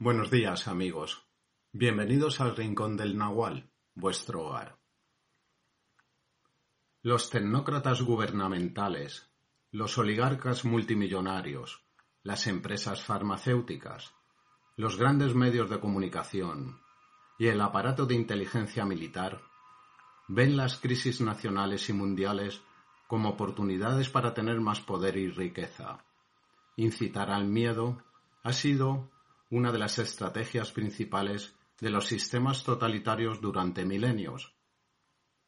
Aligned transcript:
Buenos 0.00 0.30
días, 0.30 0.68
amigos. 0.68 1.26
Bienvenidos 1.72 2.40
al 2.40 2.54
Rincón 2.54 2.96
del 2.96 3.18
Nahual, 3.18 3.68
vuestro 3.96 4.46
hogar. 4.46 4.78
Los 7.02 7.30
tecnócratas 7.30 8.02
gubernamentales, 8.02 9.28
los 9.72 9.98
oligarcas 9.98 10.64
multimillonarios, 10.64 11.82
las 12.22 12.46
empresas 12.46 13.02
farmacéuticas, 13.02 14.14
los 14.76 14.96
grandes 14.96 15.34
medios 15.34 15.68
de 15.68 15.80
comunicación 15.80 16.80
y 17.36 17.48
el 17.48 17.60
aparato 17.60 18.06
de 18.06 18.14
inteligencia 18.14 18.84
militar 18.84 19.42
ven 20.28 20.56
las 20.56 20.78
crisis 20.78 21.20
nacionales 21.20 21.88
y 21.88 21.92
mundiales 21.92 22.62
como 23.08 23.30
oportunidades 23.30 24.08
para 24.08 24.32
tener 24.32 24.60
más 24.60 24.78
poder 24.78 25.16
y 25.16 25.28
riqueza. 25.28 26.04
Incitar 26.76 27.32
al 27.32 27.48
miedo 27.48 28.00
ha 28.44 28.52
sido 28.52 29.10
una 29.50 29.72
de 29.72 29.78
las 29.78 29.98
estrategias 29.98 30.72
principales 30.72 31.54
de 31.80 31.90
los 31.90 32.06
sistemas 32.06 32.64
totalitarios 32.64 33.40
durante 33.40 33.84
milenios. 33.84 34.54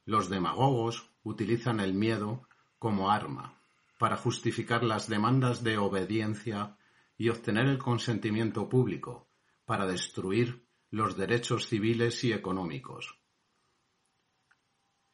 Los 0.05 0.29
demagogos 0.29 1.11
utilizan 1.23 1.81
el 1.81 1.95
miedo 1.95 2.49
como 2.79 3.11
arma 3.11 3.61
para 3.99 4.17
justificar 4.17 4.83
las 4.83 5.09
demandas 5.09 5.63
de 5.63 5.77
obediencia 5.77 6.79
y 7.19 7.29
obtener 7.29 7.67
el 7.67 7.79
consentimiento 7.79 8.69
público 8.69 9.29
para 9.67 9.87
destruir 9.87 10.67
los 10.91 11.17
derechos 11.17 11.69
civiles 11.69 12.25
y 12.25 12.33
económicos. 12.33 13.19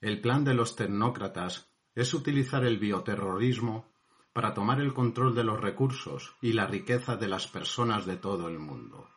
El 0.01 0.21
plan 0.21 0.45
de 0.45 0.55
los 0.55 0.77
tecnócratas 0.77 1.69
es 1.95 2.15
utilizar 2.15 2.65
el 2.65 2.79
bioterrorismo 2.79 3.91
para 4.37 4.53
tomar 4.53 4.83
el 4.83 4.93
control 4.93 5.35
de 5.35 5.45
los 5.45 5.59
recursos 5.59 6.35
y 6.43 6.53
la 6.53 6.67
riqueza 6.67 7.17
de 7.17 7.27
las 7.27 7.47
personas 7.47 8.05
de 8.05 8.19
todo 8.19 8.49
el 8.49 8.59
mundo. 8.59 9.09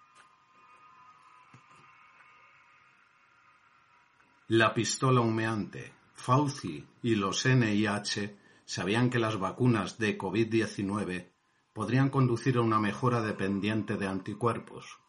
La 4.47 4.73
pistola 4.73 5.19
humeante, 5.19 5.93
Fauci 6.13 6.87
y 7.03 7.15
los 7.15 7.45
NIH 7.45 8.39
sabían 8.63 9.09
que 9.09 9.19
las 9.19 9.37
vacunas 9.37 9.97
de 9.97 10.17
COVID-19 10.17 11.33
podrían 11.73 12.09
conducir 12.09 12.55
a 12.55 12.61
una 12.61 12.79
mejora 12.79 13.19
dependiente 13.21 13.97
de 13.97 14.07
anticuerpos. 14.07 14.99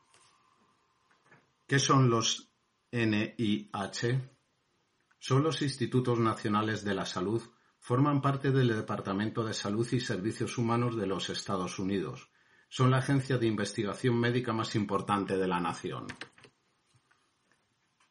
¿Qué 1.68 1.78
son 1.78 2.10
los 2.10 2.50
NIH? 2.90 4.28
Son 5.20 5.44
los 5.44 5.62
Institutos 5.62 6.18
Nacionales 6.18 6.82
de 6.82 6.94
la 6.94 7.06
Salud 7.06 7.40
Forman 7.80 8.20
parte 8.20 8.52
del 8.52 8.68
Departamento 8.68 9.42
de 9.42 9.54
Salud 9.54 9.88
y 9.90 10.00
Servicios 10.00 10.58
Humanos 10.58 10.96
de 10.96 11.06
los 11.06 11.30
Estados 11.30 11.78
Unidos. 11.78 12.30
Son 12.68 12.90
la 12.90 12.98
agencia 12.98 13.38
de 13.38 13.46
investigación 13.46 14.20
médica 14.20 14.52
más 14.52 14.76
importante 14.76 15.36
de 15.36 15.48
la 15.48 15.58
nación. 15.58 16.06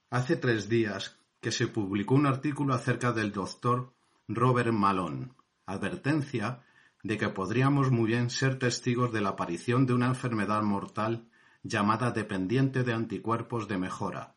Hace 0.10 0.36
tres 0.36 0.68
días 0.68 1.18
que 1.40 1.52
se 1.52 1.68
publicó 1.68 2.16
un 2.16 2.26
artículo 2.26 2.74
acerca 2.74 3.14
del 3.14 3.32
doctor 3.32 3.94
Robert 4.28 4.74
Malone, 4.74 5.30
advertencia 5.66 6.64
de 7.04 7.18
que 7.18 7.30
podríamos 7.30 7.92
muy 7.92 8.08
bien 8.08 8.30
ser 8.32 8.60
testigos 8.60 9.14
de 9.14 9.22
la 9.22 9.30
aparición 9.30 9.86
de 9.86 9.94
una 9.94 10.08
enfermedad 10.08 10.64
mortal 10.64 11.30
llamada 11.64 12.12
dependiente 12.12 12.84
de 12.84 12.94
anticuerpos 12.94 13.68
de 13.68 13.78
mejora, 13.78 14.36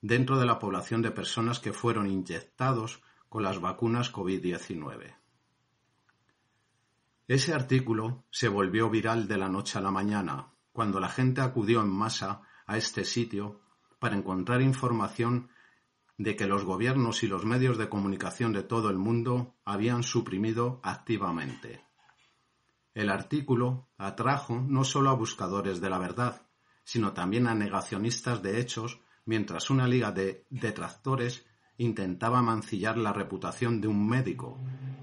dentro 0.00 0.38
de 0.38 0.46
la 0.46 0.58
población 0.58 1.02
de 1.02 1.10
personas 1.10 1.58
que 1.58 1.72
fueron 1.72 2.08
inyectados 2.08 3.02
con 3.28 3.42
las 3.42 3.60
vacunas 3.60 4.12
COVID-19. 4.12 5.14
Ese 7.26 7.52
artículo 7.52 8.24
se 8.30 8.48
volvió 8.48 8.88
viral 8.88 9.28
de 9.28 9.36
la 9.36 9.48
noche 9.48 9.78
a 9.78 9.82
la 9.82 9.90
mañana, 9.90 10.52
cuando 10.72 10.98
la 10.98 11.08
gente 11.08 11.40
acudió 11.40 11.82
en 11.82 11.90
masa 11.90 12.42
a 12.66 12.78
este 12.78 13.04
sitio 13.04 13.60
para 13.98 14.16
encontrar 14.16 14.62
información 14.62 15.50
de 16.16 16.36
que 16.36 16.46
los 16.46 16.64
gobiernos 16.64 17.22
y 17.22 17.28
los 17.28 17.44
medios 17.44 17.78
de 17.78 17.88
comunicación 17.88 18.52
de 18.52 18.62
todo 18.62 18.90
el 18.90 18.98
mundo 18.98 19.54
habían 19.64 20.02
suprimido 20.02 20.80
activamente. 20.82 21.84
El 22.94 23.10
artículo 23.10 23.88
atrajo 23.96 24.60
no 24.66 24.82
solo 24.82 25.10
a 25.10 25.14
buscadores 25.14 25.80
de 25.80 25.90
la 25.90 25.98
verdad, 25.98 26.42
sino 26.82 27.12
también 27.12 27.46
a 27.46 27.54
negacionistas 27.54 28.42
de 28.42 28.58
hechos, 28.58 29.00
mientras 29.24 29.70
una 29.70 29.86
liga 29.86 30.10
de 30.10 30.46
detractores 30.50 31.44
intentaba 31.78 32.42
mancillar 32.42 32.98
la 32.98 33.12
reputación 33.12 33.80
de 33.80 33.88
un 33.88 34.06
médico 34.06 34.58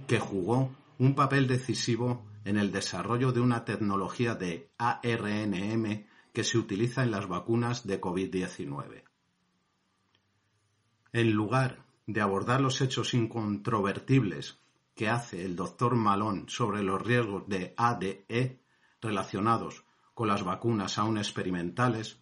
que 0.07 0.19
jugó 0.19 0.71
un 0.99 1.15
papel 1.15 1.47
decisivo 1.47 2.23
en 2.43 2.57
el 2.57 2.71
desarrollo 2.71 3.31
de 3.31 3.41
una 3.41 3.65
tecnología 3.65 4.35
de 4.35 4.69
ARNM 4.77 6.05
que 6.31 6.43
se 6.43 6.57
utiliza 6.57 7.03
en 7.03 7.11
las 7.11 7.27
vacunas 7.27 7.87
de 7.87 7.99
COVID-19. 7.99 9.03
En 11.13 11.31
lugar 11.31 11.85
de 12.05 12.21
abordar 12.21 12.61
los 12.61 12.81
hechos 12.81 13.13
incontrovertibles 13.13 14.59
que 14.95 15.09
hace 15.09 15.43
el 15.43 15.55
doctor 15.55 15.95
Malón 15.95 16.45
sobre 16.49 16.83
los 16.83 17.01
riesgos 17.01 17.47
de 17.47 17.73
ADE 17.77 18.59
relacionados 19.01 19.85
con 20.13 20.27
las 20.27 20.43
vacunas 20.43 20.97
aún 20.97 21.17
experimentales, 21.17 22.19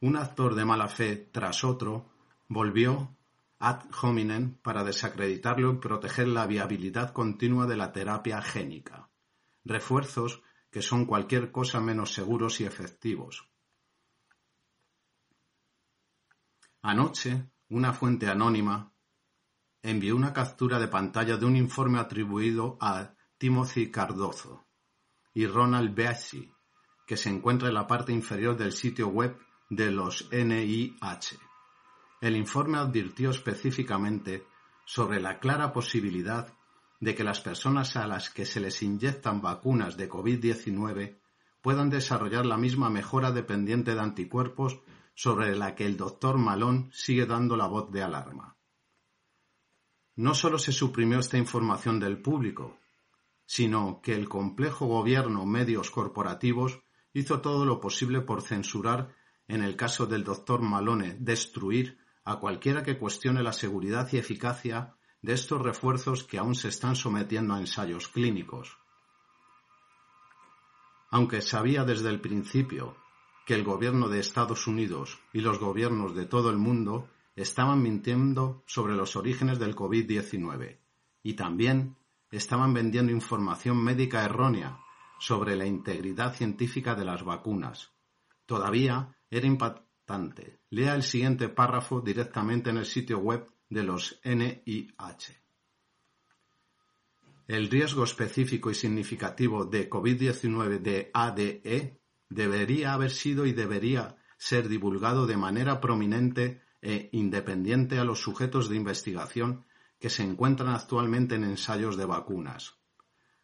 un 0.00 0.16
actor 0.16 0.54
de 0.54 0.64
mala 0.64 0.88
fe 0.88 1.16
tras 1.16 1.64
otro 1.64 2.06
volvió 2.48 3.14
ad 3.60 3.82
hominem 4.00 4.54
para 4.62 4.84
desacreditarlo 4.84 5.72
y 5.72 5.76
proteger 5.76 6.28
la 6.28 6.46
viabilidad 6.46 7.12
continua 7.12 7.66
de 7.66 7.76
la 7.76 7.92
terapia 7.92 8.40
génica, 8.40 9.10
refuerzos 9.64 10.42
que 10.70 10.80
son 10.80 11.04
cualquier 11.04 11.52
cosa 11.52 11.78
menos 11.78 12.12
seguros 12.14 12.60
y 12.60 12.64
efectivos. 12.64 13.46
Anoche, 16.80 17.50
una 17.68 17.92
fuente 17.92 18.28
anónima 18.28 18.94
envió 19.82 20.16
una 20.16 20.32
captura 20.32 20.78
de 20.78 20.88
pantalla 20.88 21.36
de 21.36 21.44
un 21.44 21.56
informe 21.56 21.98
atribuido 21.98 22.78
a 22.80 23.14
Timothy 23.36 23.90
Cardozo 23.90 24.66
y 25.34 25.46
Ronald 25.46 25.94
Beassi, 25.94 26.50
que 27.06 27.18
se 27.18 27.28
encuentra 27.28 27.68
en 27.68 27.74
la 27.74 27.86
parte 27.86 28.12
inferior 28.12 28.56
del 28.56 28.72
sitio 28.72 29.08
web 29.08 29.38
de 29.68 29.90
los 29.90 30.30
NIH. 30.32 31.49
El 32.20 32.36
informe 32.36 32.78
advirtió 32.78 33.30
específicamente 33.30 34.46
sobre 34.84 35.20
la 35.20 35.38
clara 35.38 35.72
posibilidad 35.72 36.52
de 37.00 37.14
que 37.14 37.24
las 37.24 37.40
personas 37.40 37.96
a 37.96 38.06
las 38.06 38.28
que 38.28 38.44
se 38.44 38.60
les 38.60 38.82
inyectan 38.82 39.40
vacunas 39.40 39.96
de 39.96 40.10
COVID-19 40.10 41.18
puedan 41.62 41.88
desarrollar 41.88 42.44
la 42.44 42.58
misma 42.58 42.90
mejora 42.90 43.30
dependiente 43.32 43.94
de 43.94 44.00
anticuerpos 44.00 44.80
sobre 45.14 45.56
la 45.56 45.74
que 45.74 45.86
el 45.86 45.96
doctor 45.96 46.36
Malón 46.36 46.90
sigue 46.92 47.24
dando 47.24 47.56
la 47.56 47.66
voz 47.66 47.90
de 47.90 48.02
alarma. 48.02 48.56
No 50.16 50.34
solo 50.34 50.58
se 50.58 50.72
suprimió 50.72 51.18
esta 51.18 51.38
información 51.38 51.98
del 52.00 52.20
público, 52.20 52.78
sino 53.46 54.00
que 54.02 54.14
el 54.14 54.28
complejo 54.28 54.86
gobierno 54.86 55.46
medios 55.46 55.90
corporativos 55.90 56.80
hizo 57.14 57.40
todo 57.40 57.64
lo 57.64 57.80
posible 57.80 58.20
por 58.20 58.42
censurar, 58.42 59.14
en 59.48 59.62
el 59.62 59.76
caso 59.76 60.06
del 60.06 60.22
doctor 60.22 60.60
Malone, 60.60 61.16
destruir 61.18 61.98
a 62.24 62.36
cualquiera 62.36 62.82
que 62.82 62.98
cuestione 62.98 63.42
la 63.42 63.52
seguridad 63.52 64.08
y 64.12 64.18
eficacia 64.18 64.96
de 65.22 65.32
estos 65.34 65.60
refuerzos 65.60 66.24
que 66.24 66.38
aún 66.38 66.54
se 66.54 66.68
están 66.68 66.96
sometiendo 66.96 67.54
a 67.54 67.60
ensayos 67.60 68.08
clínicos. 68.08 68.78
Aunque 71.10 71.42
sabía 71.42 71.84
desde 71.84 72.08
el 72.08 72.20
principio 72.20 72.96
que 73.46 73.54
el 73.54 73.64
gobierno 73.64 74.08
de 74.08 74.20
Estados 74.20 74.66
Unidos 74.66 75.18
y 75.32 75.40
los 75.40 75.58
gobiernos 75.58 76.14
de 76.14 76.26
todo 76.26 76.50
el 76.50 76.58
mundo 76.58 77.08
estaban 77.34 77.82
mintiendo 77.82 78.62
sobre 78.66 78.94
los 78.94 79.16
orígenes 79.16 79.58
del 79.58 79.74
COVID-19 79.74 80.78
y 81.22 81.34
también 81.34 81.96
estaban 82.30 82.72
vendiendo 82.72 83.12
información 83.12 83.82
médica 83.82 84.24
errónea 84.24 84.78
sobre 85.18 85.56
la 85.56 85.66
integridad 85.66 86.34
científica 86.34 86.94
de 86.94 87.04
las 87.04 87.24
vacunas. 87.24 87.92
Todavía 88.46 89.16
era 89.30 89.46
Lea 90.70 90.94
el 90.94 91.02
siguiente 91.02 91.48
párrafo 91.48 92.00
directamente 92.00 92.70
en 92.70 92.78
el 92.78 92.86
sitio 92.86 93.18
web 93.18 93.48
de 93.68 93.84
los 93.84 94.20
NIH. 94.24 95.40
El 97.46 97.68
riesgo 97.68 98.04
específico 98.04 98.70
y 98.70 98.74
significativo 98.74 99.64
de 99.64 99.88
COVID-19 99.88 100.80
de 100.80 101.10
ADE 101.12 102.00
debería 102.28 102.92
haber 102.92 103.10
sido 103.10 103.46
y 103.46 103.52
debería 103.52 104.16
ser 104.36 104.68
divulgado 104.68 105.26
de 105.26 105.36
manera 105.36 105.80
prominente 105.80 106.62
e 106.80 107.10
independiente 107.12 107.98
a 107.98 108.04
los 108.04 108.20
sujetos 108.20 108.68
de 108.68 108.76
investigación 108.76 109.64
que 109.98 110.10
se 110.10 110.22
encuentran 110.22 110.74
actualmente 110.74 111.34
en 111.34 111.44
ensayos 111.44 111.96
de 111.96 112.06
vacunas, 112.06 112.78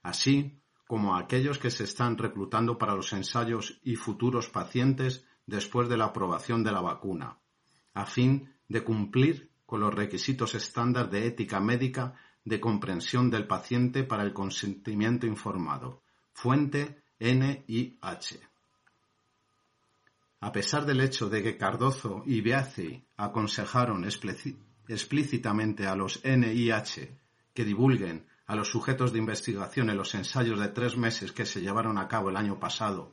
así 0.03 0.63
como 0.87 1.15
a 1.15 1.21
aquellos 1.21 1.59
que 1.59 1.71
se 1.71 1.85
están 1.85 2.17
reclutando 2.17 2.79
para 2.79 2.95
los 2.95 3.13
ensayos 3.13 3.81
y 3.83 3.97
futuros 3.97 4.49
pacientes 4.49 5.27
después 5.47 5.89
de 5.89 5.97
la 5.97 6.07
aprobación 6.07 6.63
de 6.63 6.73
la 6.73 6.81
vacuna, 6.81 7.39
a 7.95 8.07
fin 8.07 8.53
de 8.69 8.83
cumplir 8.83 9.51
con 9.65 9.81
los 9.81 9.95
requisitos 9.95 10.55
estándar 10.55 11.11
de 11.11 11.27
ética 11.27 11.61
médica 11.61 12.15
de 12.45 12.61
comprensión 12.61 13.31
del 13.31 13.47
paciente 13.47 14.05
para 14.05 14.23
el 14.23 14.33
consentimiento 14.33 15.27
informado. 15.27 16.03
Fuente 16.33 17.03
NIH. 17.19 18.41
a 20.41 20.53
pesar 20.53 20.85
del 20.85 21.01
hecho 21.01 21.31
de 21.31 21.43
que 21.43 21.57
Cardozo 21.57 22.23
y 22.27 22.43
Beazzi 22.43 23.03
aconsejaron 23.17 24.07
explícitamente 24.07 25.87
a 25.87 25.97
los 25.97 26.23
NIH 26.23 27.19
que 27.55 27.65
divulguen 27.65 28.27
a 28.47 28.55
los 28.55 28.69
sujetos 28.69 29.13
de 29.13 29.19
investigación 29.19 29.89
en 29.89 29.97
los 29.97 30.15
ensayos 30.15 30.61
de 30.61 30.69
tres 30.69 30.97
meses 30.97 31.33
que 31.33 31.47
se 31.47 31.63
llevaron 31.63 31.97
a 31.99 32.07
cabo 32.07 32.29
el 32.29 32.37
año 32.37 32.61
pasado, 32.61 33.11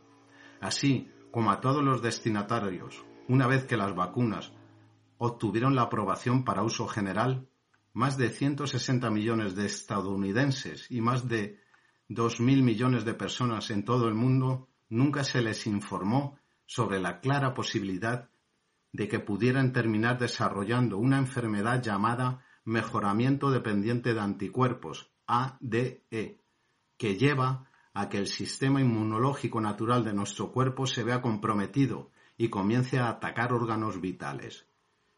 así 0.59 1.09
como 1.33 1.49
a 1.49 1.61
todos 1.61 1.83
los 1.83 2.03
destinatarios, 2.03 3.03
una 3.27 3.47
vez 3.47 3.65
que 3.65 3.75
las 3.75 3.95
vacunas 3.95 4.53
obtuvieron 5.17 5.73
la 5.73 5.81
aprobación 5.81 6.43
para 6.45 6.61
uso 6.61 6.87
general, 6.87 7.49
más 7.91 8.17
de 8.17 8.29
160 8.29 9.09
millones 9.09 9.55
de 9.55 9.65
estadounidenses 9.65 10.85
y 10.91 11.01
más 11.01 11.27
de 11.27 11.59
2.000 12.07 12.61
millones 12.61 13.03
de 13.03 13.15
personas 13.15 13.71
en 13.71 13.83
todo 13.83 14.07
el 14.07 14.13
mundo 14.13 14.69
nunca 14.89 15.23
se 15.23 15.41
les 15.41 15.65
informó 15.65 16.37
sobre 16.67 16.99
la 16.99 17.19
clara 17.19 17.55
posibilidad 17.55 18.29
de 18.91 19.07
que 19.07 19.19
pudieran 19.19 19.73
terminar 19.73 20.19
desarrollando 20.19 20.99
una 20.99 21.17
enfermedad 21.17 21.81
llamada 21.81 22.45
mejoramiento 22.63 23.49
dependiente 23.49 24.13
de 24.13 24.19
anticuerpos, 24.19 25.11
ADE, 25.25 26.03
que 26.95 27.17
lleva 27.17 27.71
a 27.93 28.09
que 28.09 28.17
el 28.17 28.27
sistema 28.27 28.81
inmunológico 28.81 29.61
natural 29.61 30.03
de 30.03 30.13
nuestro 30.13 30.51
cuerpo 30.51 30.87
se 30.87 31.03
vea 31.03 31.21
comprometido 31.21 32.11
y 32.37 32.49
comience 32.49 32.99
a 32.99 33.09
atacar 33.09 33.53
órganos 33.53 34.01
vitales. 34.01 34.67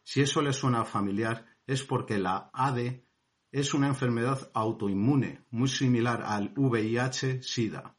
Si 0.03 0.21
eso 0.21 0.41
le 0.41 0.53
suena 0.53 0.83
familiar, 0.83 1.45
es 1.65 1.83
porque 1.83 2.19
la 2.19 2.49
AD 2.53 3.01
es 3.51 3.73
una 3.73 3.87
enfermedad 3.87 4.51
autoinmune 4.53 5.45
muy 5.49 5.69
similar 5.69 6.21
al 6.23 6.53
VIH-Sida. 6.55 7.95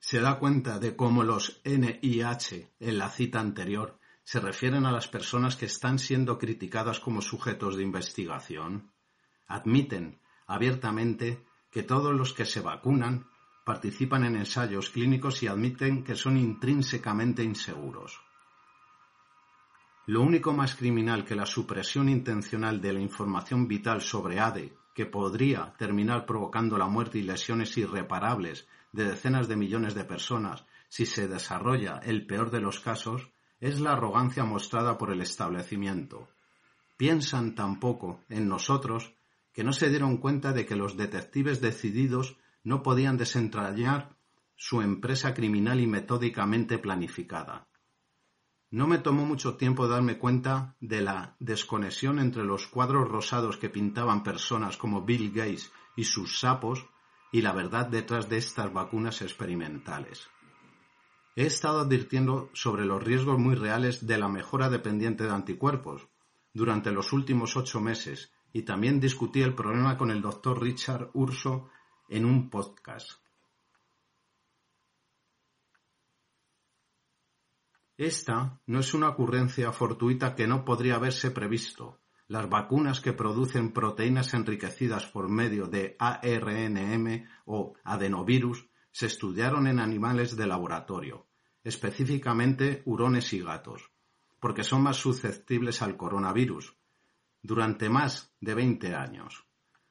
Se 0.00 0.20
da 0.20 0.38
cuenta 0.38 0.78
de 0.78 0.96
cómo 0.96 1.22
los 1.22 1.62
NIH 1.64 2.74
en 2.80 2.98
la 2.98 3.08
cita 3.08 3.40
anterior 3.40 3.98
se 4.24 4.40
refieren 4.40 4.84
a 4.86 4.92
las 4.92 5.06
personas 5.08 5.56
que 5.56 5.66
están 5.66 5.98
siendo 5.98 6.36
criticadas 6.38 6.98
como 6.98 7.22
sujetos 7.22 7.76
de 7.76 7.84
investigación. 7.84 8.92
Admiten 9.46 10.20
abiertamente 10.46 11.46
que 11.74 11.82
todos 11.82 12.14
los 12.14 12.32
que 12.32 12.44
se 12.44 12.60
vacunan 12.60 13.26
participan 13.64 14.24
en 14.24 14.36
ensayos 14.36 14.90
clínicos 14.90 15.42
y 15.42 15.48
admiten 15.48 16.04
que 16.04 16.14
son 16.14 16.36
intrínsecamente 16.36 17.42
inseguros. 17.42 18.20
Lo 20.06 20.22
único 20.22 20.52
más 20.52 20.76
criminal 20.76 21.24
que 21.24 21.34
la 21.34 21.46
supresión 21.46 22.08
intencional 22.08 22.80
de 22.80 22.92
la 22.92 23.00
información 23.00 23.66
vital 23.66 24.02
sobre 24.02 24.38
ADE, 24.38 24.72
que 24.94 25.06
podría 25.06 25.74
terminar 25.76 26.26
provocando 26.26 26.78
la 26.78 26.86
muerte 26.86 27.18
y 27.18 27.22
lesiones 27.22 27.76
irreparables 27.76 28.68
de 28.92 29.06
decenas 29.06 29.48
de 29.48 29.56
millones 29.56 29.94
de 29.96 30.04
personas 30.04 30.64
si 30.88 31.06
se 31.06 31.26
desarrolla 31.26 32.00
el 32.04 32.24
peor 32.24 32.52
de 32.52 32.60
los 32.60 32.78
casos, 32.78 33.32
es 33.58 33.80
la 33.80 33.94
arrogancia 33.94 34.44
mostrada 34.44 34.96
por 34.96 35.10
el 35.10 35.20
establecimiento. 35.20 36.28
Piensan 36.96 37.56
tampoco 37.56 38.20
en 38.28 38.46
nosotros 38.46 39.12
que 39.54 39.64
no 39.64 39.72
se 39.72 39.88
dieron 39.88 40.18
cuenta 40.18 40.52
de 40.52 40.66
que 40.66 40.76
los 40.76 40.96
detectives 40.96 41.60
decididos 41.60 42.36
no 42.64 42.82
podían 42.82 43.16
desentrañar 43.16 44.16
su 44.56 44.82
empresa 44.82 45.32
criminal 45.32 45.80
y 45.80 45.86
metódicamente 45.86 46.78
planificada. 46.78 47.68
No 48.70 48.88
me 48.88 48.98
tomó 48.98 49.24
mucho 49.24 49.56
tiempo 49.56 49.86
darme 49.86 50.18
cuenta 50.18 50.74
de 50.80 51.00
la 51.00 51.36
desconexión 51.38 52.18
entre 52.18 52.44
los 52.44 52.66
cuadros 52.66 53.08
rosados 53.08 53.56
que 53.56 53.70
pintaban 53.70 54.24
personas 54.24 54.76
como 54.76 55.02
Bill 55.02 55.30
Gates 55.32 55.70
y 55.96 56.04
sus 56.04 56.40
sapos 56.40 56.84
y 57.30 57.42
la 57.42 57.52
verdad 57.52 57.86
detrás 57.86 58.28
de 58.28 58.38
estas 58.38 58.72
vacunas 58.72 59.22
experimentales. 59.22 60.28
He 61.36 61.46
estado 61.46 61.80
advirtiendo 61.80 62.50
sobre 62.52 62.84
los 62.84 63.02
riesgos 63.02 63.38
muy 63.38 63.54
reales 63.54 64.06
de 64.06 64.18
la 64.18 64.28
mejora 64.28 64.68
dependiente 64.68 65.24
de 65.24 65.30
anticuerpos 65.30 66.08
durante 66.52 66.90
los 66.90 67.12
últimos 67.12 67.56
ocho 67.56 67.80
meses 67.80 68.33
y 68.54 68.62
también 68.62 69.00
discutí 69.00 69.42
el 69.42 69.52
problema 69.52 69.98
con 69.98 70.12
el 70.12 70.22
doctor 70.22 70.62
Richard 70.62 71.10
Urso 71.12 71.70
en 72.08 72.24
un 72.24 72.48
podcast. 72.48 73.10
Esta 77.96 78.60
no 78.66 78.78
es 78.78 78.94
una 78.94 79.08
ocurrencia 79.08 79.72
fortuita 79.72 80.36
que 80.36 80.46
no 80.46 80.64
podría 80.64 80.94
haberse 80.94 81.32
previsto. 81.32 82.00
Las 82.28 82.48
vacunas 82.48 83.00
que 83.00 83.12
producen 83.12 83.72
proteínas 83.72 84.32
enriquecidas 84.34 85.06
por 85.06 85.28
medio 85.28 85.66
de 85.66 85.96
ARNM 85.98 87.26
o 87.46 87.74
adenovirus 87.82 88.68
se 88.92 89.06
estudiaron 89.06 89.66
en 89.66 89.80
animales 89.80 90.36
de 90.36 90.46
laboratorio, 90.46 91.26
específicamente 91.64 92.82
hurones 92.84 93.32
y 93.32 93.40
gatos, 93.40 93.90
porque 94.38 94.62
son 94.62 94.82
más 94.82 94.96
susceptibles 94.96 95.82
al 95.82 95.96
coronavirus, 95.96 96.76
durante 97.44 97.90
más 97.90 98.34
de 98.40 98.54
20 98.54 98.94
años. 98.94 99.46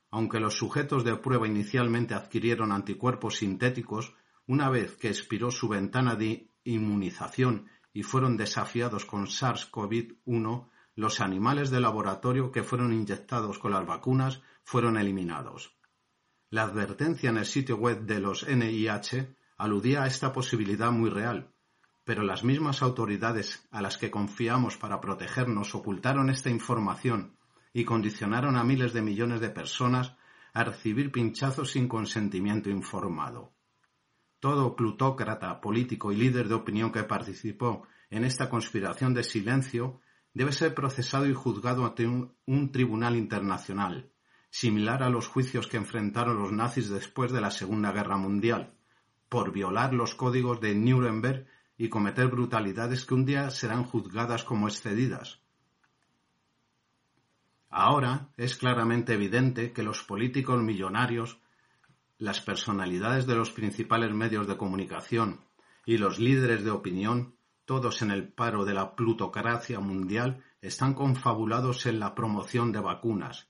Aunque 0.10 0.40
los 0.40 0.56
sujetos 0.56 1.04
de 1.04 1.16
prueba 1.18 1.48
inicialmente 1.48 2.16
adquirieron 2.16 2.72
anticuerpos 2.72 3.38
sintéticos, 3.38 4.16
una 4.48 4.70
vez 4.70 4.98
que 4.98 5.10
expiró 5.10 5.52
su 5.52 5.70
ventana 5.70 6.16
de 6.16 6.50
inmunización 6.64 7.70
y 7.94 8.02
fueron 8.02 8.38
desafiados 8.38 9.06
con 9.06 9.28
SARS-CoV-1, 9.28 10.70
los 10.96 11.22
animales 11.22 11.70
de 11.70 11.80
laboratorio 11.80 12.52
que 12.52 12.64
fueron 12.64 12.92
inyectados 12.92 13.60
con 13.60 13.72
las 13.72 13.86
vacunas 13.86 14.42
fueron 14.64 14.98
eliminados. 14.98 15.78
La 16.50 16.64
advertencia 16.64 17.30
en 17.30 17.38
el 17.38 17.46
sitio 17.46 17.78
web 17.78 18.02
de 18.02 18.20
los 18.20 18.48
NIH 18.48 19.36
aludía 19.58 20.04
a 20.04 20.08
esta 20.08 20.34
posibilidad 20.34 20.92
muy 20.92 21.12
real, 21.12 21.54
pero 22.04 22.24
las 22.24 22.44
mismas 22.44 22.82
autoridades 22.82 23.68
a 23.70 23.82
las 23.82 24.00
que 24.00 24.10
confiamos 24.10 24.76
para 24.76 25.00
protegernos 25.00 25.76
ocultaron 25.76 26.32
esta 26.32 26.50
información 26.50 27.38
y 27.74 27.84
condicionaron 27.84 28.56
a 28.56 28.64
miles 28.64 28.94
de 28.94 29.02
millones 29.02 29.42
de 29.42 29.50
personas 29.50 30.16
a 30.54 30.64
recibir 30.64 31.12
pinchazos 31.12 31.72
sin 31.72 31.88
consentimiento 31.88 32.70
informado. 32.70 33.54
Todo 34.40 34.76
plutócrata, 34.76 35.60
político 35.60 36.12
y 36.12 36.18
líder 36.18 36.48
de 36.48 36.54
opinión 36.54 36.92
que 36.92 37.04
participó 37.04 37.88
en 38.10 38.24
esta 38.24 38.50
conspiración 38.50 39.14
de 39.14 39.24
silencio 39.24 40.02
debe 40.34 40.52
ser 40.52 40.76
procesado 40.76 41.28
y 41.28 41.34
juzgado 41.34 41.86
ante 41.86 42.08
un, 42.08 42.72
tribunal 42.72 43.16
internacional, 43.16 44.12
similar 44.50 45.02
a 45.02 45.10
los 45.10 45.28
juicios 45.28 45.68
que 45.68 45.78
enfrentaron 45.78 46.38
los 46.38 46.52
nazis 46.52 46.90
después 46.90 47.32
de 47.32 47.42
la 47.42 47.52
Segunda 47.52 47.92
Guerra 47.92 48.18
Mundial, 48.18 48.74
por 49.30 49.52
violar 49.52 49.94
los 49.94 50.14
códigos 50.14 50.62
de 50.62 50.76
Nuremberg 50.76 51.48
y 51.78 51.90
cometer 51.90 52.28
brutalidades 52.28 53.06
que 53.06 53.14
un 53.16 53.26
día 53.26 53.50
serán 53.50 53.84
juzgadas 53.84 54.44
como 54.44 54.68
excedidas. 54.68 55.43
Ahora 57.76 58.30
es 58.38 58.56
claramente 58.56 59.16
evidente 59.16 59.74
que 59.74 59.82
los 59.82 60.04
políticos 60.04 60.62
millonarios 60.62 61.40
las 62.20 62.40
personalidades 62.40 63.26
de 63.26 63.34
los 63.34 63.50
principales 63.50 64.14
medios 64.14 64.48
de 64.48 64.58
comunicación 64.58 65.42
y 65.84 65.98
los 65.98 66.20
líderes 66.20 66.64
de 66.64 66.70
opinión, 66.70 67.36
todos 67.66 68.04
en 68.04 68.12
el 68.12 68.32
paro 68.32 68.64
de 68.64 68.76
la 68.76 68.96
plutocracia 68.96 69.80
mundial, 69.80 70.44
están 70.62 70.94
confabulados 70.94 71.88
en 71.88 72.00
la 72.00 72.14
promoción 72.14 72.72
de 72.72 72.80
vacunas, 72.80 73.50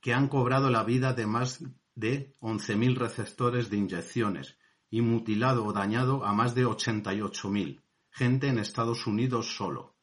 que 0.00 0.12
han 0.12 0.26
cobrado 0.26 0.68
la 0.68 0.82
vida 0.82 1.12
de 1.12 1.26
más 1.26 1.64
de 1.94 2.34
11.000 2.40 2.96
receptores 2.96 3.70
de 3.70 3.76
inyecciones 3.76 4.58
y 4.90 5.00
mutilado 5.00 5.64
o 5.64 5.72
dañado 5.72 6.24
a 6.24 6.32
más 6.32 6.56
de 6.56 6.66
88.000, 6.66 7.80
gente 8.10 8.48
en 8.48 8.58
Estados 8.58 9.06
Unidos 9.06 9.54
solo. 9.54 9.94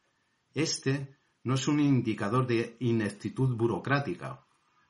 Este 0.54 1.18
no 1.44 1.54
es 1.54 1.68
un 1.68 1.80
indicador 1.80 2.46
de 2.46 2.76
ineptitud 2.80 3.56
burocrática. 3.56 4.44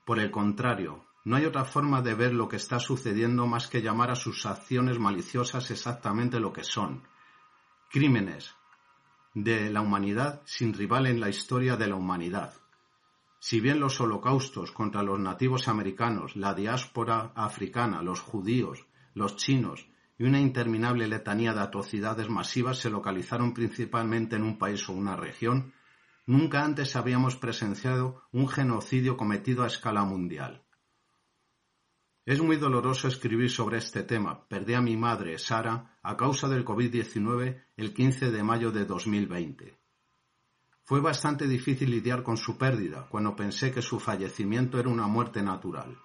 Por 0.05 0.19
el 0.19 0.31
contrario, 0.31 1.05
no 1.25 1.37
hay 1.37 1.45
otra 1.45 1.65
forma 1.65 2.03
de 2.03 2.15
ver 2.15 2.35
lo 2.35 2.49
que 2.49 2.57
está 2.57 2.81
sucediendo 2.81 3.47
más 3.47 3.69
que 3.69 3.81
llamar 3.81 4.11
a 4.11 4.17
sus 4.17 4.45
acciones 4.45 4.99
maliciosas 4.99 5.71
exactamente 5.71 6.41
lo 6.41 6.53
que 6.53 6.65
son. 6.65 7.03
Crímenes 7.91 8.55
de 9.35 9.71
la 9.71 9.81
humanidad 9.81 10.43
sin 10.45 10.75
rival 10.75 11.07
en 11.07 11.21
la 11.21 11.29
historia 11.29 11.77
de 11.77 11.87
la 11.87 11.95
humanidad. 11.95 12.55
Si 13.39 13.61
bien 13.61 13.81
los 13.81 14.01
holocaustos 14.01 14.73
contra 14.73 15.03
los 15.03 15.19
nativos 15.19 15.69
americanos, 15.69 16.37
la 16.37 16.55
diáspora 16.55 17.33
africana, 17.35 18.03
los 18.03 18.21
judíos, 18.21 18.87
los 19.15 19.37
chinos 19.37 19.89
y 20.19 20.25
una 20.25 20.41
interminable 20.41 21.09
letanía 21.09 21.53
de 21.53 21.61
atrocidades 21.61 22.29
masivas 22.29 22.79
se 22.79 22.91
localizaron 22.91 23.55
principalmente 23.55 24.37
en 24.37 24.43
un 24.43 24.59
país 24.59 24.89
o 24.89 24.93
una 24.93 25.17
región, 25.17 25.73
nunca 26.27 26.65
antes 26.65 26.97
habíamos 26.97 27.37
presenciado 27.37 28.23
un 28.33 28.49
genocidio 28.49 29.17
cometido 29.17 29.65
a 29.65 29.67
escala 29.67 30.05
mundial. 30.05 30.65
Es 32.25 32.41
muy 32.41 32.57
doloroso 32.57 33.09
escribir 33.09 33.51
sobre 33.51 33.79
este 33.79 34.05
tema. 34.05 34.47
Perdí 34.47 34.75
a 34.75 34.81
mi 34.81 34.97
madre, 34.97 35.39
Sara, 35.39 35.99
a 36.03 36.17
causa 36.17 36.49
del 36.49 36.65
COVID-19 36.65 37.65
el 37.77 37.93
15 37.93 38.31
de 38.31 38.43
mayo 38.45 38.71
de 38.71 38.85
2020. 38.85 39.77
Fue 40.85 41.01
bastante 41.01 41.49
difícil 41.49 41.91
lidiar 41.91 42.23
con 42.23 42.37
su 42.37 42.57
pérdida 42.57 43.09
cuando 43.09 43.35
pensé 43.35 43.73
que 43.73 43.83
su 43.83 43.99
fallecimiento 43.99 44.79
era 44.79 44.89
una 44.89 45.09
muerte 45.09 45.43
natural. 45.43 45.99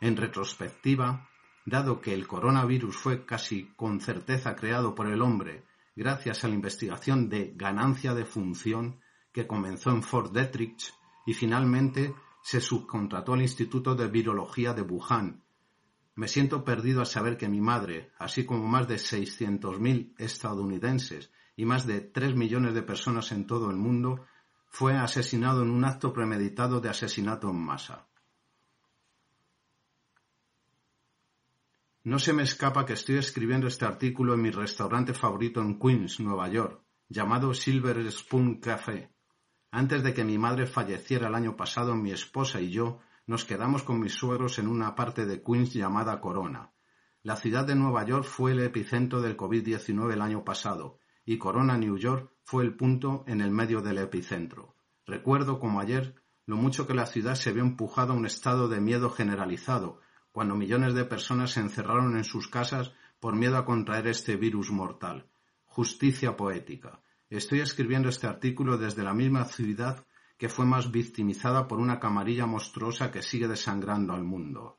En 0.00 0.16
retrospectiva, 0.16 1.28
dado 1.64 2.00
que 2.00 2.14
el 2.14 2.28
coronavirus 2.28 2.96
fue 2.96 3.24
casi 3.24 3.72
con 3.74 4.00
certeza 4.00 4.54
creado 4.54 4.94
por 4.94 5.08
el 5.08 5.20
hombre 5.20 5.64
gracias 5.96 6.44
a 6.44 6.48
la 6.48 6.54
investigación 6.54 7.28
de 7.28 7.54
ganancia 7.56 8.14
de 8.14 8.24
función 8.24 9.00
que 9.36 9.46
comenzó 9.46 9.90
en 9.90 10.02
Fort 10.02 10.32
Detrick 10.32 10.78
y 11.26 11.34
finalmente 11.34 12.14
se 12.40 12.58
subcontrató 12.58 13.34
al 13.34 13.42
Instituto 13.42 13.94
de 13.94 14.08
Virología 14.08 14.72
de 14.72 14.80
Wuhan. 14.80 15.44
Me 16.14 16.26
siento 16.26 16.64
perdido 16.64 17.00
al 17.00 17.06
saber 17.06 17.36
que 17.36 17.46
mi 17.46 17.60
madre, 17.60 18.12
así 18.18 18.46
como 18.46 18.66
más 18.66 18.88
de 18.88 18.94
600.000 18.94 20.14
estadounidenses 20.16 21.30
y 21.54 21.66
más 21.66 21.86
de 21.86 22.00
3 22.00 22.34
millones 22.34 22.72
de 22.72 22.80
personas 22.80 23.30
en 23.30 23.46
todo 23.46 23.68
el 23.68 23.76
mundo, 23.76 24.24
fue 24.68 24.96
asesinado 24.96 25.62
en 25.64 25.68
un 25.68 25.84
acto 25.84 26.14
premeditado 26.14 26.80
de 26.80 26.88
asesinato 26.88 27.50
en 27.50 27.58
masa. 27.58 28.08
No 32.04 32.18
se 32.18 32.32
me 32.32 32.44
escapa 32.44 32.86
que 32.86 32.94
estoy 32.94 33.18
escribiendo 33.18 33.66
este 33.66 33.84
artículo 33.84 34.32
en 34.32 34.40
mi 34.40 34.50
restaurante 34.50 35.12
favorito 35.12 35.60
en 35.60 35.78
Queens, 35.78 36.20
Nueva 36.20 36.48
York, 36.48 36.80
llamado 37.10 37.52
Silver 37.52 38.10
Spoon 38.10 38.60
Café. 38.60 39.14
Antes 39.76 40.02
de 40.02 40.14
que 40.14 40.24
mi 40.24 40.38
madre 40.38 40.64
falleciera 40.64 41.28
el 41.28 41.34
año 41.34 41.54
pasado, 41.54 41.94
mi 41.94 42.10
esposa 42.10 42.62
y 42.62 42.70
yo 42.70 42.98
nos 43.26 43.44
quedamos 43.44 43.82
con 43.82 44.00
mis 44.00 44.14
suegros 44.14 44.58
en 44.58 44.68
una 44.68 44.94
parte 44.94 45.26
de 45.26 45.42
Queens 45.42 45.74
llamada 45.74 46.18
Corona. 46.18 46.72
La 47.22 47.36
ciudad 47.36 47.66
de 47.66 47.74
Nueva 47.74 48.02
York 48.06 48.24
fue 48.24 48.52
el 48.52 48.60
epicentro 48.60 49.20
del 49.20 49.36
COVID-19 49.36 50.14
el 50.14 50.22
año 50.22 50.44
pasado 50.46 50.98
y 51.26 51.36
Corona, 51.36 51.76
New 51.76 51.98
York, 51.98 52.32
fue 52.42 52.64
el 52.64 52.74
punto 52.74 53.22
en 53.26 53.42
el 53.42 53.50
medio 53.50 53.82
del 53.82 53.98
epicentro. 53.98 54.74
Recuerdo 55.04 55.60
como 55.60 55.78
ayer 55.78 56.14
lo 56.46 56.56
mucho 56.56 56.86
que 56.86 56.94
la 56.94 57.04
ciudad 57.04 57.34
se 57.34 57.52
vio 57.52 57.62
empujada 57.62 58.14
a 58.14 58.16
un 58.16 58.24
estado 58.24 58.68
de 58.68 58.80
miedo 58.80 59.10
generalizado, 59.10 60.00
cuando 60.32 60.56
millones 60.56 60.94
de 60.94 61.04
personas 61.04 61.50
se 61.50 61.60
encerraron 61.60 62.16
en 62.16 62.24
sus 62.24 62.48
casas 62.48 62.92
por 63.20 63.36
miedo 63.36 63.58
a 63.58 63.66
contraer 63.66 64.06
este 64.06 64.36
virus 64.36 64.70
mortal. 64.70 65.28
Justicia 65.66 66.34
poética. 66.34 67.02
Estoy 67.28 67.60
escribiendo 67.60 68.08
este 68.08 68.28
artículo 68.28 68.78
desde 68.78 69.02
la 69.02 69.12
misma 69.12 69.44
ciudad 69.46 70.06
que 70.38 70.48
fue 70.48 70.64
más 70.64 70.92
victimizada 70.92 71.66
por 71.66 71.80
una 71.80 71.98
camarilla 71.98 72.46
monstruosa 72.46 73.10
que 73.10 73.22
sigue 73.22 73.48
desangrando 73.48 74.12
al 74.12 74.22
mundo. 74.22 74.78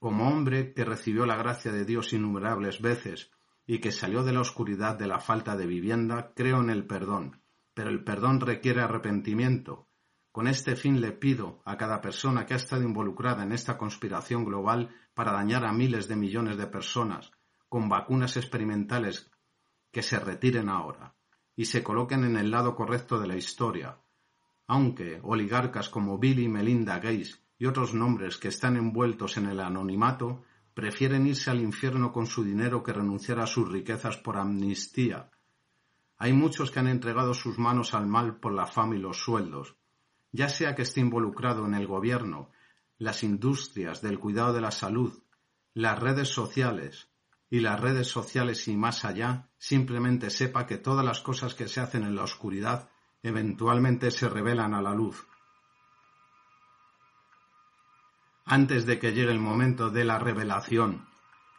Como 0.00 0.28
hombre 0.28 0.74
que 0.74 0.84
recibió 0.84 1.26
la 1.26 1.36
gracia 1.36 1.70
de 1.70 1.84
Dios 1.84 2.12
innumerables 2.12 2.80
veces 2.80 3.30
y 3.66 3.78
que 3.78 3.92
salió 3.92 4.24
de 4.24 4.32
la 4.32 4.40
oscuridad 4.40 4.98
de 4.98 5.06
la 5.06 5.20
falta 5.20 5.56
de 5.56 5.66
vivienda, 5.66 6.32
creo 6.34 6.60
en 6.60 6.70
el 6.70 6.86
perdón, 6.86 7.40
pero 7.72 7.90
el 7.90 8.02
perdón 8.02 8.40
requiere 8.40 8.80
arrepentimiento, 8.80 9.86
con 10.32 10.48
este 10.48 10.74
fin 10.74 11.00
le 11.00 11.12
pido 11.12 11.62
a 11.64 11.76
cada 11.76 12.00
persona 12.00 12.46
que 12.46 12.54
ha 12.54 12.56
estado 12.56 12.82
involucrada 12.82 13.44
en 13.44 13.52
esta 13.52 13.78
conspiración 13.78 14.44
global 14.44 14.92
para 15.14 15.30
dañar 15.30 15.64
a 15.64 15.72
miles 15.72 16.08
de 16.08 16.16
millones 16.16 16.56
de 16.56 16.66
personas 16.66 17.30
con 17.68 17.88
vacunas 17.88 18.36
experimentales 18.36 19.30
que 19.92 20.02
se 20.02 20.18
retiren 20.18 20.68
ahora 20.68 21.14
y 21.54 21.66
se 21.66 21.82
coloquen 21.84 22.24
en 22.24 22.36
el 22.36 22.50
lado 22.50 22.74
correcto 22.74 23.20
de 23.20 23.28
la 23.28 23.36
historia, 23.36 23.98
aunque 24.66 25.20
oligarcas 25.22 25.88
como 25.88 26.18
Bill 26.18 26.40
y 26.40 26.48
Melinda 26.48 26.96
Gates 26.96 27.40
y 27.58 27.66
otros 27.66 27.94
nombres 27.94 28.38
que 28.38 28.48
están 28.48 28.76
envueltos 28.76 29.36
en 29.36 29.46
el 29.46 29.60
anonimato 29.60 30.42
prefieren 30.74 31.26
irse 31.26 31.50
al 31.50 31.60
infierno 31.60 32.10
con 32.10 32.26
su 32.26 32.42
dinero 32.42 32.82
que 32.82 32.92
renunciar 32.92 33.38
a 33.38 33.46
sus 33.46 33.70
riquezas 33.70 34.16
por 34.16 34.38
amnistía. 34.38 35.30
Hay 36.16 36.32
muchos 36.32 36.70
que 36.70 36.80
han 36.80 36.88
entregado 36.88 37.34
sus 37.34 37.58
manos 37.58 37.94
al 37.94 38.06
mal 38.06 38.36
por 38.40 38.52
la 38.52 38.66
fama 38.66 38.96
y 38.96 38.98
los 38.98 39.18
sueldos, 39.18 39.76
ya 40.32 40.48
sea 40.48 40.74
que 40.74 40.82
esté 40.82 41.00
involucrado 41.00 41.66
en 41.66 41.74
el 41.74 41.86
gobierno, 41.86 42.50
las 42.96 43.22
industrias 43.22 44.00
del 44.00 44.18
cuidado 44.18 44.54
de 44.54 44.62
la 44.62 44.70
salud, 44.70 45.12
las 45.74 45.98
redes 45.98 46.28
sociales 46.28 47.11
y 47.52 47.60
las 47.60 47.78
redes 47.78 48.06
sociales 48.06 48.66
y 48.66 48.78
más 48.78 49.04
allá, 49.04 49.50
simplemente 49.58 50.30
sepa 50.30 50.64
que 50.64 50.78
todas 50.78 51.04
las 51.04 51.20
cosas 51.20 51.54
que 51.54 51.68
se 51.68 51.80
hacen 51.80 52.02
en 52.02 52.16
la 52.16 52.22
oscuridad 52.22 52.88
eventualmente 53.22 54.10
se 54.10 54.26
revelan 54.30 54.72
a 54.72 54.80
la 54.80 54.94
luz. 54.94 55.26
Antes 58.46 58.86
de 58.86 58.98
que 58.98 59.12
llegue 59.12 59.32
el 59.32 59.38
momento 59.38 59.90
de 59.90 60.06
la 60.06 60.18
revelación 60.18 61.06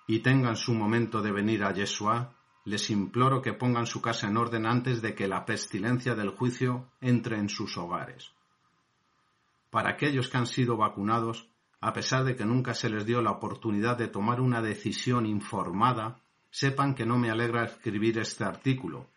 y 0.07 0.21
tengan 0.21 0.55
su 0.55 0.73
momento 0.73 1.21
de 1.21 1.31
venir 1.31 1.63
a 1.63 1.71
Yeshua, 1.71 2.33
les 2.65 2.89
imploro 2.89 3.43
que 3.43 3.53
pongan 3.53 3.85
su 3.85 4.01
casa 4.01 4.25
en 4.27 4.37
orden 4.37 4.65
antes 4.65 4.99
de 5.03 5.13
que 5.13 5.27
la 5.27 5.45
pestilencia 5.45 6.15
del 6.15 6.29
juicio 6.29 6.89
entre 7.01 7.37
en 7.37 7.49
sus 7.49 7.77
hogares 7.77 8.33
para 9.73 9.89
aquellos 9.89 10.29
que 10.29 10.37
han 10.37 10.45
sido 10.45 10.77
vacunados, 10.77 11.49
a 11.83 11.91
pesar 11.91 12.23
de 12.23 12.37
que 12.37 12.45
nunca 12.45 12.73
se 12.73 12.89
les 12.89 13.05
dio 13.05 13.21
la 13.21 13.31
oportunidad 13.31 13.97
de 13.97 14.07
tomar 14.07 14.39
una 14.39 14.61
decisión 14.61 15.25
informada, 15.25 16.21
sepan 16.49 16.95
que 16.95 17.05
no 17.05 17.17
me 17.17 17.29
alegra 17.29 17.65
escribir 17.65 18.19
este 18.19 18.45
artículo. 18.45 19.09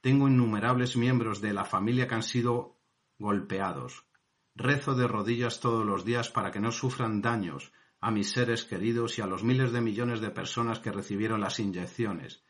Tengo 0.00 0.26
innumerables 0.26 0.96
miembros 0.96 1.42
de 1.42 1.52
la 1.52 1.66
familia 1.66 2.08
que 2.08 2.14
han 2.14 2.22
sido 2.22 2.78
golpeados. 3.18 4.06
Rezo 4.54 4.94
de 4.94 5.06
rodillas 5.06 5.60
todos 5.60 5.84
los 5.84 6.06
días 6.06 6.30
para 6.30 6.50
que 6.50 6.60
no 6.60 6.72
sufran 6.72 7.20
daños 7.20 7.74
a 8.00 8.10
mis 8.10 8.30
seres 8.30 8.64
queridos 8.64 9.18
y 9.18 9.20
a 9.20 9.26
los 9.26 9.44
miles 9.44 9.72
de 9.72 9.82
millones 9.82 10.22
de 10.22 10.30
personas 10.30 10.78
que 10.78 10.92
recibieron 10.92 11.42
las 11.42 11.60
inyecciones. 11.60 12.42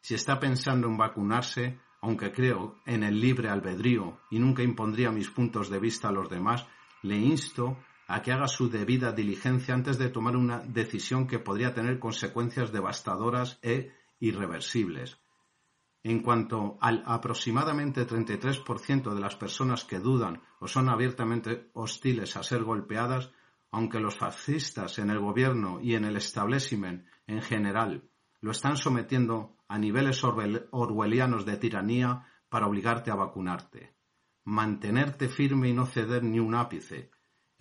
Si 0.00 0.14
está 0.14 0.40
pensando 0.40 0.88
en 0.88 0.96
vacunarse, 0.96 1.78
aunque 2.00 2.32
creo 2.32 2.74
en 2.86 3.04
el 3.04 3.20
libre 3.20 3.50
albedrío 3.50 4.18
y 4.32 4.40
nunca 4.40 4.64
impondría 4.64 5.12
mis 5.12 5.30
puntos 5.30 5.70
de 5.70 5.78
vista 5.78 6.08
a 6.08 6.12
los 6.12 6.28
demás, 6.28 6.66
le 7.02 7.18
insto 7.18 7.76
a 8.12 8.20
que 8.20 8.30
haga 8.30 8.46
su 8.46 8.68
debida 8.68 9.12
diligencia 9.12 9.72
antes 9.72 9.96
de 9.96 10.10
tomar 10.10 10.36
una 10.36 10.58
decisión 10.58 11.26
que 11.26 11.38
podría 11.38 11.72
tener 11.72 11.98
consecuencias 11.98 12.70
devastadoras 12.70 13.58
e 13.62 13.90
irreversibles. 14.20 15.18
En 16.02 16.20
cuanto 16.20 16.76
al 16.82 17.02
aproximadamente 17.06 18.06
33% 18.06 19.14
de 19.14 19.20
las 19.20 19.36
personas 19.36 19.84
que 19.84 19.98
dudan 19.98 20.42
o 20.60 20.68
son 20.68 20.90
abiertamente 20.90 21.70
hostiles 21.72 22.36
a 22.36 22.42
ser 22.42 22.64
golpeadas, 22.64 23.30
aunque 23.70 23.98
los 23.98 24.18
fascistas 24.18 24.98
en 24.98 25.08
el 25.08 25.18
gobierno 25.18 25.80
y 25.80 25.94
en 25.94 26.04
el 26.04 26.16
establishment 26.16 27.06
en 27.26 27.40
general 27.40 28.10
lo 28.42 28.50
están 28.50 28.76
sometiendo 28.76 29.56
a 29.68 29.78
niveles 29.78 30.22
orwellianos 30.22 31.46
de 31.46 31.56
tiranía 31.56 32.26
para 32.50 32.66
obligarte 32.66 33.10
a 33.10 33.14
vacunarte 33.14 33.94
mantenerte 34.44 35.28
firme 35.28 35.68
y 35.68 35.72
no 35.72 35.86
ceder 35.86 36.24
ni 36.24 36.40
un 36.40 36.54
ápice. 36.54 37.11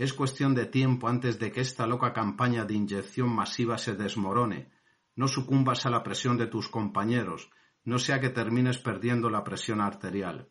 Es 0.01 0.13
cuestión 0.13 0.55
de 0.55 0.65
tiempo 0.65 1.08
antes 1.08 1.38
de 1.38 1.51
que 1.51 1.62
esta 1.62 1.86
loca 1.86 2.12
campaña 2.12 2.65
de 2.65 2.74
inyección 2.74 3.29
masiva 3.29 3.77
se 3.77 3.93
desmorone. 3.93 4.72
No 5.15 5.27
sucumbas 5.27 5.86
a 5.86 5.91
la 5.91 6.01
presión 6.01 6.38
de 6.38 6.48
tus 6.48 6.70
compañeros, 6.70 7.51
no 7.84 8.00
sea 8.00 8.20
que 8.20 8.31
termines 8.31 8.79
perdiendo 8.79 9.29
la 9.29 9.43
presión 9.43 9.79
arterial. 9.79 10.50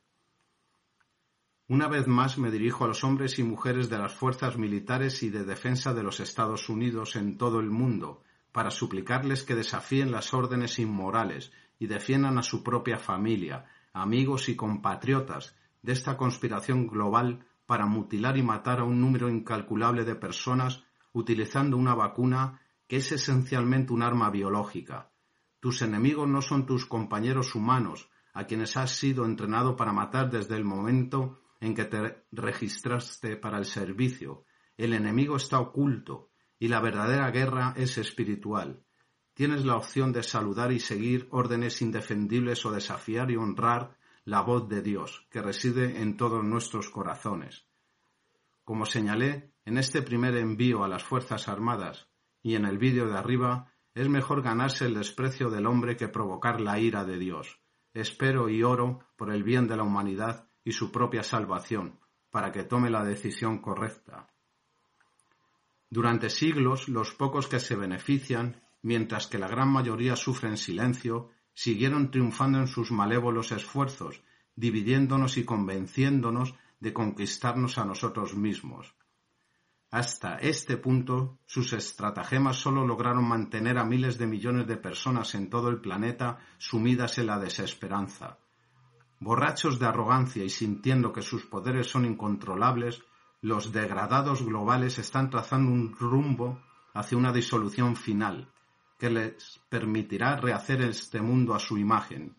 Una 1.67 1.89
vez 1.89 2.07
más 2.07 2.39
me 2.39 2.53
dirijo 2.53 2.85
a 2.85 2.87
los 2.87 3.03
hombres 3.03 3.41
y 3.41 3.43
mujeres 3.43 3.91
de 3.91 3.99
las 3.99 4.15
fuerzas 4.15 4.57
militares 4.57 5.21
y 5.25 5.31
de 5.31 5.43
defensa 5.43 5.95
de 5.95 6.05
los 6.05 6.21
Estados 6.21 6.69
Unidos 6.69 7.17
en 7.17 7.37
todo 7.37 7.59
el 7.59 7.71
mundo, 7.71 8.23
para 8.53 8.71
suplicarles 8.71 9.43
que 9.43 9.57
desafíen 9.57 10.13
las 10.13 10.33
órdenes 10.33 10.79
inmorales 10.79 11.51
y 11.77 11.89
defiendan 11.89 12.39
a 12.39 12.45
su 12.45 12.63
propia 12.63 12.99
familia, 12.99 13.65
amigos 13.93 14.49
y 14.49 14.55
compatriotas, 14.55 15.57
de 15.83 15.93
esta 15.93 16.17
conspiración 16.17 16.87
global 16.87 17.47
para 17.71 17.87
mutilar 17.87 18.37
y 18.37 18.43
matar 18.43 18.81
a 18.81 18.85
un 18.85 19.01
número 19.01 19.29
incalculable 19.29 20.05
de 20.05 20.17
personas 20.17 20.83
utilizando 21.13 21.77
una 21.77 21.95
vacuna 21.95 22.61
que 22.89 22.97
es 22.97 23.13
esencialmente 23.13 23.93
un 23.93 24.03
arma 24.03 24.29
biológica. 24.29 25.13
Tus 25.61 25.81
enemigos 25.83 26.29
no 26.29 26.43
son 26.43 26.67
tus 26.67 26.85
compañeros 26.85 27.55
humanos, 27.55 28.11
a 28.35 28.43
quienes 28.49 28.77
has 28.77 28.91
sido 28.97 29.25
entrenado 29.25 29.77
para 29.77 29.93
matar 29.93 30.31
desde 30.31 30.57
el 30.57 30.65
momento 30.65 31.43
en 31.61 31.77
que 31.77 31.85
te 31.85 32.25
registraste 32.33 33.37
para 33.37 33.59
el 33.59 33.67
servicio. 33.67 34.43
El 34.77 34.93
enemigo 34.93 35.37
está 35.37 35.61
oculto 35.61 36.31
y 36.59 36.67
la 36.67 36.81
verdadera 36.81 37.31
guerra 37.31 37.75
es 37.77 37.99
espiritual. 37.99 38.83
Tienes 39.33 39.65
la 39.65 39.77
opción 39.77 40.11
de 40.11 40.25
saludar 40.25 40.73
y 40.73 40.81
seguir 40.81 41.29
órdenes 41.31 41.83
indefendibles 41.83 42.67
o 42.67 42.73
desafiar 42.73 43.31
y 43.31 43.37
honrar 43.37 43.97
la 44.25 44.43
voz 44.43 44.69
de 44.69 44.83
Dios, 44.83 45.27
que 45.31 45.43
reside 45.43 46.03
en 46.03 46.17
todos 46.17 46.45
nuestros 46.45 46.91
corazones. 46.91 47.67
Como 48.65 48.87
señalé 48.87 49.55
en 49.65 49.79
este 49.79 50.03
primer 50.03 50.37
envío 50.37 50.85
a 50.85 50.89
las 50.89 51.03
Fuerzas 51.03 51.49
Armadas 51.49 52.09
y 52.43 52.55
en 52.55 52.65
el 52.65 52.79
vídeo 52.79 53.07
de 53.07 53.19
arriba, 53.19 53.73
es 53.95 54.09
mejor 54.09 54.43
ganarse 54.43 54.87
el 54.87 54.95
desprecio 54.95 55.51
del 55.51 55.67
hombre 55.67 55.97
que 55.97 56.09
provocar 56.09 56.61
la 56.61 56.79
ira 56.79 57.05
de 57.05 57.19
Dios. 57.19 57.61
Espero 57.93 58.49
y 58.49 58.63
oro 58.63 59.01
por 59.17 59.33
el 59.33 59.43
bien 59.43 59.67
de 59.67 59.77
la 59.77 59.83
humanidad 59.83 60.49
y 60.65 60.73
su 60.73 60.93
propia 60.93 61.23
salvación, 61.23 61.99
para 62.31 62.53
que 62.53 62.63
tome 62.63 62.91
la 62.91 63.05
decisión 63.05 63.59
correcta. 63.59 64.29
Durante 65.89 66.31
siglos, 66.31 66.89
los 66.89 67.13
pocos 67.15 67.49
que 67.49 67.59
se 67.59 67.75
benefician, 67.75 68.63
mientras 68.83 69.27
que 69.27 69.39
la 69.39 69.49
gran 69.49 69.69
mayoría 69.73 70.15
sufre 70.15 70.49
en 70.49 70.57
silencio, 70.57 71.31
siguieron 71.55 72.11
triunfando 72.11 72.59
en 72.59 72.67
sus 72.67 72.91
malévolos 72.91 73.53
esfuerzos, 73.53 74.23
dividiéndonos 74.57 75.37
y 75.37 75.45
convenciéndonos 75.45 76.55
de 76.81 76.93
conquistarnos 76.93 77.79
a 77.79 77.85
nosotros 77.85 78.35
mismos. 78.35 78.95
Hasta 79.91 80.37
este 80.37 80.77
punto, 80.77 81.39
sus 81.47 81.73
estratagemas 81.73 82.57
solo 82.57 82.87
lograron 82.87 83.27
mantener 83.27 83.77
a 83.77 83.85
miles 83.85 84.19
de 84.19 84.27
millones 84.27 84.69
de 84.69 84.77
personas 84.77 85.35
en 85.35 85.51
todo 85.51 85.69
el 85.69 85.81
planeta 85.81 86.39
sumidas 86.59 87.19
en 87.19 87.27
la 87.27 87.41
desesperanza. 87.41 88.39
Borrachos 89.19 89.81
de 89.81 89.87
arrogancia 89.87 90.45
y 90.45 90.49
sintiendo 90.49 91.13
que 91.13 91.23
sus 91.23 91.45
poderes 91.45 91.89
son 91.89 92.05
incontrolables, 92.05 93.03
los 93.43 93.73
degradados 93.73 94.45
globales 94.45 94.99
están 94.99 95.29
trazando 95.29 95.73
un 95.73 95.97
rumbo 95.97 96.61
hacia 96.95 97.19
una 97.19 97.33
disolución 97.33 97.97
final, 97.97 98.49
que 99.01 99.11
les 99.11 99.61
permitirá 99.69 100.37
rehacer 100.37 100.83
este 100.83 101.21
mundo 101.21 101.55
a 101.55 101.59
su 101.59 101.79
imagen. 101.79 102.37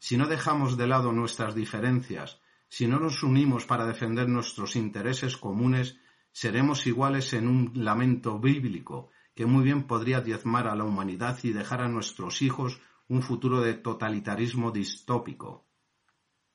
Si 0.00 0.16
no 0.16 0.26
dejamos 0.26 0.76
de 0.76 0.86
lado 0.86 1.12
nuestras 1.12 1.54
diferencias, 1.54 2.40
si 2.68 2.86
no 2.86 2.98
nos 2.98 3.22
unimos 3.22 3.66
para 3.66 3.86
defender 3.86 4.28
nuestros 4.28 4.74
intereses 4.74 5.36
comunes, 5.36 5.98
seremos 6.32 6.86
iguales 6.86 7.32
en 7.34 7.46
un 7.46 7.72
lamento 7.74 8.40
bíblico 8.40 9.10
que 9.34 9.46
muy 9.46 9.62
bien 9.62 9.86
podría 9.86 10.20
diezmar 10.20 10.66
a 10.66 10.74
la 10.74 10.84
humanidad 10.84 11.38
y 11.44 11.52
dejar 11.52 11.82
a 11.82 11.88
nuestros 11.88 12.42
hijos 12.42 12.80
un 13.06 13.22
futuro 13.22 13.60
de 13.60 13.74
totalitarismo 13.74 14.70
distópico. 14.72 15.68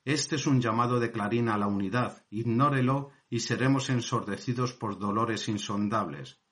Este 0.04 0.36
es 0.36 0.48
un 0.48 0.60
llamado 0.60 1.00
de 1.00 1.12
clarín 1.12 1.48
a 1.48 1.58
la 1.58 1.68
unidad, 1.68 2.26
ignórelo 2.30 3.12
y 3.30 3.40
seremos 3.40 3.90
ensordecidos 3.90 4.74
por 4.74 5.00
dolores 5.00 5.48
insondables. 5.48 6.43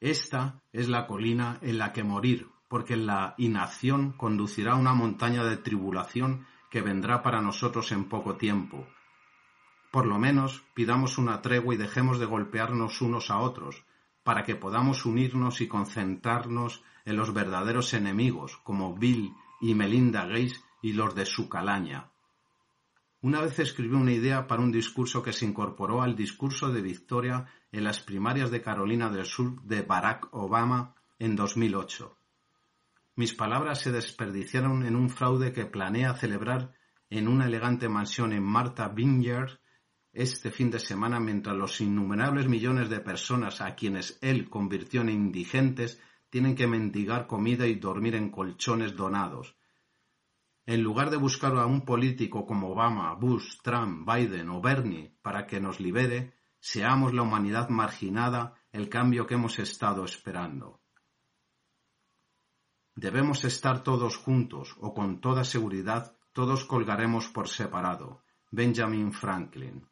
Esta 0.00 0.62
es 0.72 0.88
la 0.88 1.06
colina 1.06 1.58
en 1.62 1.78
la 1.78 1.92
que 1.92 2.04
morir, 2.04 2.48
porque 2.68 2.96
la 2.96 3.34
inacción 3.38 4.12
conducirá 4.12 4.72
a 4.72 4.76
una 4.76 4.94
montaña 4.94 5.44
de 5.44 5.56
tribulación 5.56 6.46
que 6.70 6.82
vendrá 6.82 7.22
para 7.22 7.40
nosotros 7.40 7.92
en 7.92 8.08
poco 8.08 8.36
tiempo, 8.36 8.86
por 9.96 10.04
lo 10.04 10.18
menos 10.18 10.62
pidamos 10.74 11.16
una 11.16 11.40
tregua 11.40 11.74
y 11.74 11.78
dejemos 11.78 12.18
de 12.18 12.26
golpearnos 12.26 13.00
unos 13.00 13.30
a 13.30 13.38
otros, 13.38 13.84
para 14.24 14.44
que 14.44 14.54
podamos 14.54 15.06
unirnos 15.06 15.62
y 15.62 15.68
concentrarnos 15.68 16.82
en 17.06 17.16
los 17.16 17.32
verdaderos 17.32 17.94
enemigos, 17.94 18.58
como 18.58 18.94
Bill 18.94 19.32
y 19.58 19.74
Melinda 19.74 20.26
Gates 20.26 20.62
y 20.82 20.92
los 20.92 21.14
de 21.14 21.24
su 21.24 21.48
calaña. 21.48 22.10
Una 23.26 23.40
vez 23.40 23.58
escribí 23.58 23.96
una 23.96 24.12
idea 24.12 24.46
para 24.46 24.62
un 24.62 24.70
discurso 24.70 25.20
que 25.20 25.32
se 25.32 25.44
incorporó 25.44 26.00
al 26.00 26.14
discurso 26.14 26.68
de 26.68 26.80
victoria 26.80 27.44
en 27.72 27.82
las 27.82 27.98
primarias 27.98 28.52
de 28.52 28.62
Carolina 28.62 29.10
del 29.10 29.24
Sur 29.24 29.60
de 29.62 29.82
Barack 29.82 30.28
Obama 30.30 30.94
en 31.18 31.34
2008. 31.34 32.16
Mis 33.16 33.34
palabras 33.34 33.80
se 33.80 33.90
desperdiciaron 33.90 34.86
en 34.86 34.94
un 34.94 35.10
fraude 35.10 35.52
que 35.52 35.66
planea 35.66 36.14
celebrar 36.14 36.72
en 37.10 37.26
una 37.26 37.46
elegante 37.46 37.88
mansión 37.88 38.32
en 38.32 38.44
Martha 38.44 38.86
Vineyard 38.90 39.58
este 40.12 40.52
fin 40.52 40.70
de 40.70 40.78
semana 40.78 41.18
mientras 41.18 41.56
los 41.56 41.80
innumerables 41.80 42.46
millones 42.46 42.88
de 42.90 43.00
personas 43.00 43.60
a 43.60 43.74
quienes 43.74 44.20
él 44.20 44.48
convirtió 44.48 45.00
en 45.00 45.08
indigentes 45.08 46.00
tienen 46.30 46.54
que 46.54 46.68
mendigar 46.68 47.26
comida 47.26 47.66
y 47.66 47.74
dormir 47.74 48.14
en 48.14 48.30
colchones 48.30 48.94
donados. 48.94 49.55
En 50.66 50.82
lugar 50.82 51.10
de 51.10 51.16
buscar 51.16 51.56
a 51.56 51.64
un 51.66 51.82
político 51.82 52.44
como 52.44 52.72
Obama, 52.72 53.14
Bush, 53.14 53.58
Trump, 53.62 54.04
Biden 54.04 54.50
o 54.50 54.60
Bernie 54.60 55.16
para 55.22 55.46
que 55.46 55.60
nos 55.60 55.78
libere, 55.78 56.34
seamos 56.58 57.14
la 57.14 57.22
humanidad 57.22 57.68
marginada 57.68 58.54
el 58.72 58.88
cambio 58.88 59.26
que 59.26 59.34
hemos 59.34 59.60
estado 59.60 60.04
esperando. 60.04 60.80
Debemos 62.96 63.44
estar 63.44 63.84
todos 63.84 64.16
juntos 64.16 64.74
o 64.80 64.92
con 64.92 65.20
toda 65.20 65.44
seguridad 65.44 66.16
todos 66.32 66.64
colgaremos 66.64 67.28
por 67.28 67.48
separado. 67.48 68.24
Benjamin 68.50 69.12
Franklin. 69.12 69.88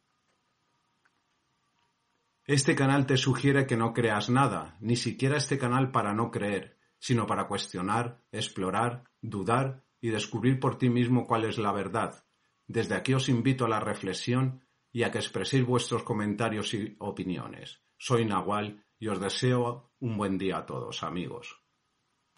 Este 2.43 2.75
canal 2.75 3.05
te 3.05 3.15
sugiere 3.15 3.65
que 3.65 3.77
no 3.77 3.93
creas 3.93 4.29
nada, 4.29 4.75
ni 4.81 4.97
siquiera 4.97 5.37
este 5.37 5.57
canal 5.57 5.91
para 5.91 6.13
no 6.13 6.29
creer, 6.29 6.77
sino 6.99 7.25
para 7.25 7.47
cuestionar, 7.47 8.21
explorar, 8.31 9.05
dudar 9.21 9.84
y 10.05 10.09
descubrir 10.09 10.59
por 10.59 10.77
ti 10.77 10.87
mismo 10.87 11.25
cuál 11.25 11.45
es 11.45 11.57
la 11.57 11.71
verdad. 11.71 12.23
Desde 12.67 12.93
aquí 12.93 13.15
os 13.15 13.27
invito 13.27 13.65
a 13.65 13.69
la 13.69 13.79
reflexión 13.79 14.63
y 14.91 15.01
a 15.01 15.09
que 15.09 15.17
expreséis 15.17 15.65
vuestros 15.65 16.03
comentarios 16.03 16.75
y 16.75 16.95
opiniones. 16.99 17.81
Soy 17.97 18.23
Nahual 18.23 18.85
y 18.99 19.07
os 19.07 19.19
deseo 19.19 19.93
un 19.97 20.15
buen 20.15 20.37
día 20.37 20.59
a 20.59 20.65
todos, 20.67 21.01
amigos. 21.01 21.64